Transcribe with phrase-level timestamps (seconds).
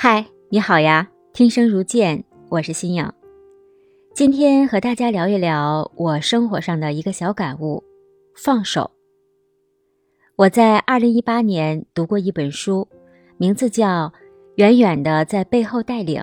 [0.00, 1.10] 嗨，你好呀！
[1.32, 3.12] 听声如见，我是新颖。
[4.14, 7.82] 今天和大家聊一聊我生活上的一个小感悟：
[8.36, 8.92] 放手。
[10.36, 12.86] 我在二零一八年读过一本书，
[13.38, 14.06] 名字叫
[14.54, 16.22] 《远远的在背后带领》。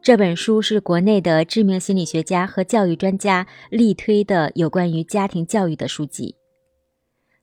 [0.00, 6.36] 这本书是国内的知名心理学家和教育专家力推的有关于家庭教育的书籍。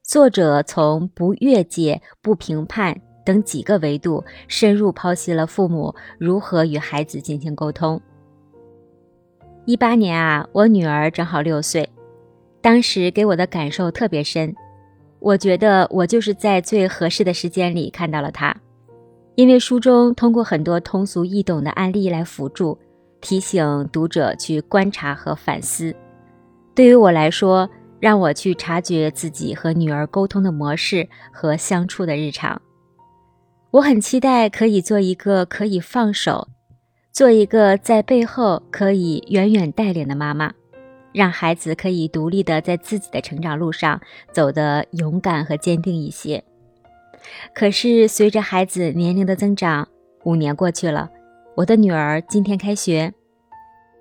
[0.04, 3.02] 作者从不越界、不评判。
[3.26, 8.02] 等几个维度深入剖析了父母如何与孩子进行沟通。
[9.66, 11.90] 一八年啊，我女儿正好六岁，
[12.62, 14.54] 当时给我的感受特别深。
[15.20, 18.54] 我觉得我就是在最合适的时间里看到了她，
[19.36, 22.78] 因为书中通过很多通俗易懂的案例来辅助，
[23.22, 25.96] 提醒读者去观察和反思。
[26.76, 27.70] 对于我来说，
[28.02, 32.62] 让我去察觉自己和女儿沟通的模式和相处的日常。
[33.74, 36.48] 我很期待可以做一个可以放手，
[37.12, 40.54] 做一个在背后可以远远带领的妈妈，
[41.12, 44.00] 让孩子可以独立的在自己的成长路上
[44.32, 46.44] 走得勇敢和坚定一些。
[47.56, 49.88] 可是随着孩子年龄的增长，
[50.24, 51.10] 五年过去了，
[51.56, 53.12] 我的女儿今天开学，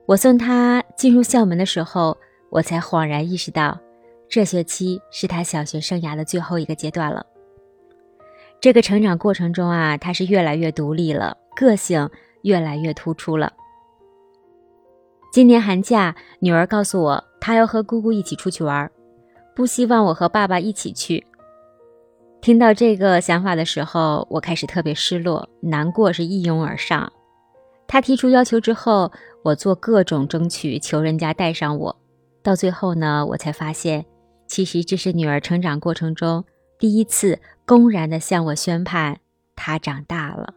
[0.05, 2.15] 我送她进入校门的时候，
[2.51, 3.81] 我才恍然意识到，
[4.29, 7.25] 这学期是她小学生涯的最后一个阶段了。
[8.63, 12.09] 这个成长过程中啊，他是越来越独立了，个性
[12.43, 13.53] 越来越突出了。
[15.33, 18.89] 今年寒假，女儿告诉我，她要和姑姑一起出去玩，
[19.57, 21.27] 不希望我和爸爸一起去。
[22.41, 27.13] 听到这个想法的时候，我开始特别失落，难过是一拥而上。
[27.89, 29.11] 她提出要求之后，
[29.43, 31.97] 我做各种争取，求人家带上我。
[32.45, 34.07] 到最后呢，我才发现，
[34.47, 36.45] 其实这是女儿成长过程中。
[36.79, 37.39] 第一次
[37.73, 39.21] 公然的向我宣判，
[39.57, 40.53] 他长大了。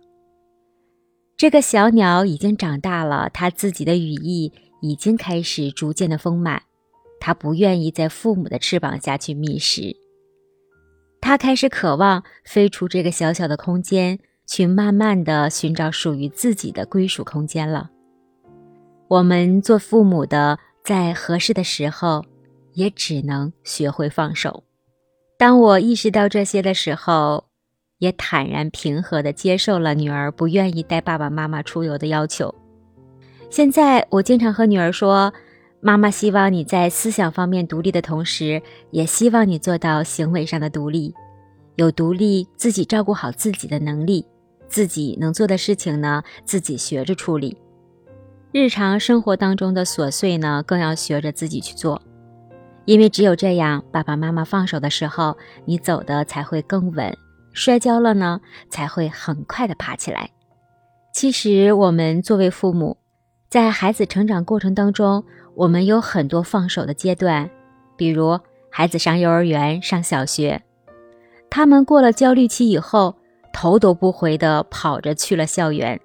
[1.37, 6.63] 这个小鸟已经长大了，它自己的羽翼已经开始逐渐的丰满，
[7.21, 9.95] 它不愿意在父母的翅膀下去觅食，
[11.21, 17.91] 它开始渴望飞出这个小小的空间，去慢慢的寻找属于自己的归属空间了。
[19.07, 22.25] 我们做父母的，在合适的时候，
[22.73, 24.64] 也只能学会放手。
[25.37, 27.45] 当我意识到这些的时候，
[27.99, 32.53] 也坦然平和地接受了女儿不愿意带爸爸妈妈出游的要求。
[33.49, 35.33] 现在我经常和女儿说
[35.81, 41.13] ：“妈妈希望你在思想方面独立的同时，也希望你做到行为上的独立，
[41.75, 44.25] 有独立自己照顾好自己的能力，
[44.69, 47.57] 自己能做的事情呢，自己学着处理。
[48.53, 52.01] 日常生活当中的琐碎呢，更要学着自己去做。”
[52.85, 55.35] 因为只有这样，爸爸妈妈放手的时候，
[55.65, 57.15] 你走的才会更稳。
[57.51, 60.29] 摔跤了呢，才会很快的爬起来。
[61.13, 62.97] 其实，我们作为父母，
[63.49, 65.23] 在孩子成长过程当中，
[65.55, 67.49] 我们有很多放手的阶段。
[67.95, 68.37] 比如，
[68.69, 70.61] 孩子上幼儿园、上小学，
[71.49, 73.15] 他们过了焦虑期以后，
[73.53, 75.97] 头都不回的跑着去了校园。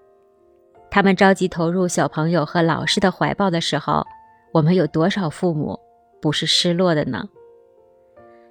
[0.88, 4.06] 他们着急投入小朋友和老师的怀抱的时候，
[4.52, 5.76] 我们有多少父母？
[6.20, 7.28] 不是失落的呢。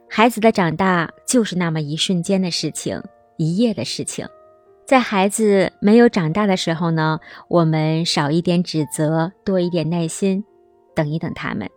[0.09, 3.01] 孩子的长大就是那么一瞬间的事情，
[3.37, 4.27] 一夜的事情。
[4.85, 10.43] 在孩子没有长大的时候呢，我们少一点指责，多一点耐心，
[10.95, 11.69] 等一等他们，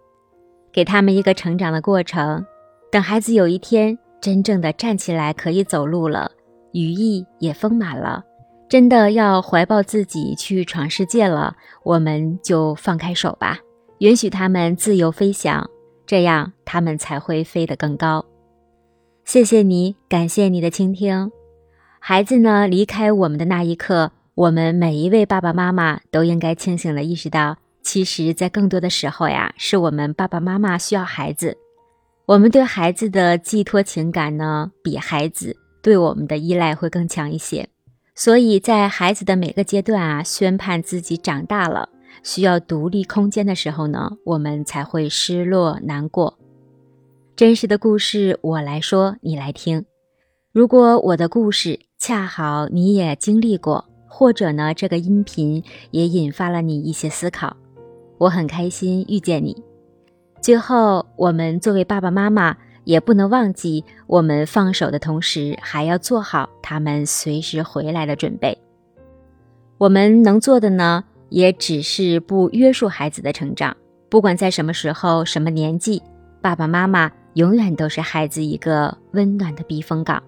[0.73, 2.43] 给他们一个成长的过程。
[2.91, 6.33] 等孩子有一天真正的站起来可以走路了，
[6.73, 8.25] 羽翼也丰满了，
[8.67, 11.55] 真的要怀抱自己去闯世界了，
[11.85, 13.59] 我们就放开手吧，
[13.99, 15.69] 允许他们自由飞翔。
[16.13, 18.27] 这样，他们才会飞得更高。
[19.25, 21.33] 谢谢你，感谢你的倾听。
[22.01, 31.57] 孩子呢，离开我们的那一刻，我们每一位爸爸妈妈都应该清醒地意识到，其实，在更多的时候呀，是我们爸爸妈妈需要孩子。
[32.27, 37.71] 我们对孩子的寄托情感呢，比孩子对我们的依赖会更强一些。
[38.15, 41.89] 所以在孩子的每个阶段啊，宣判自己长大了。
[42.23, 46.39] 需要独立空间的时候呢，我们才会失落难过。
[47.35, 49.85] 真实的故事我来说，你来听。
[50.53, 57.57] 如果我的故事恰好你也经历过，或者呢，这个音频也引发了你一些思考，
[58.19, 59.57] 我很开心遇见你。
[60.41, 68.59] 最后，我们作为爸爸妈妈，也不能忘记，我们放手的同时，还要做好他们随时回来的准备。
[69.79, 71.05] 我们能做的呢？
[71.33, 73.75] 也只是不约束孩子的成长，
[74.11, 76.03] 不管在什么时候、什么年纪，
[76.43, 80.23] 爸爸妈妈永远都是孩子一个温暖的避风港。